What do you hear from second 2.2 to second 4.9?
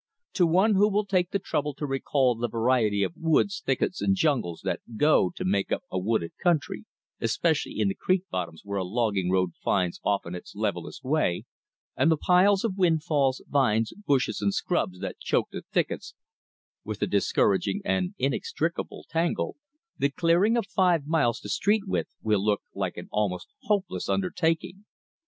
the variety of woods, thickets, and jungles that